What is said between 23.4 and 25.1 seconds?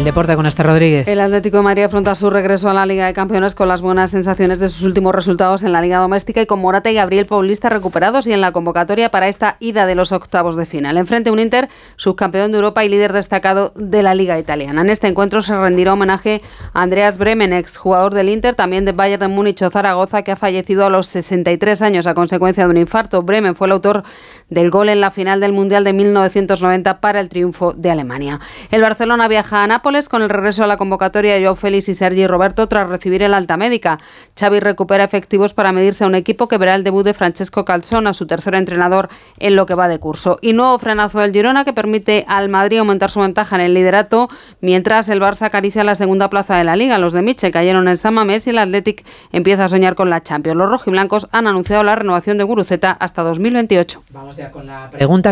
fue el autor del gol en la